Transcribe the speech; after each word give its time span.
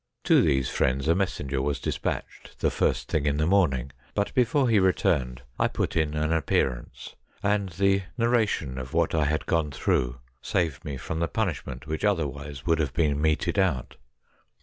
To 0.23 0.41
these 0.41 0.67
friends 0.67 1.07
a 1.07 1.13
messenger 1.13 1.61
was 1.61 1.79
despatched 1.79 2.57
the 2.59 2.71
first 2.71 3.07
thing 3.07 3.27
in 3.27 3.37
the 3.37 3.45
morning, 3.45 3.91
hut 4.17 4.31
before 4.33 4.67
he 4.67 4.79
resumed 4.79 5.43
I 5.59 5.67
put 5.67 5.95
in 5.95 6.15
an 6.15 6.33
appearance, 6.33 7.15
and 7.43 7.69
the 7.69 8.01
narration 8.17 8.79
of 8.79 8.95
what 8.95 9.13
I 9.13 9.25
had 9.25 9.45
gone 9.45 9.69
through 9.69 10.19
saved 10.41 10.83
me 10.83 10.97
from 10.97 11.19
the 11.19 11.27
punishment 11.27 11.85
which 11.85 12.03
otherwise 12.03 12.65
would 12.65 12.79
have 12.79 12.93
been 12.95 13.21
meted 13.21 13.59
out. 13.59 13.97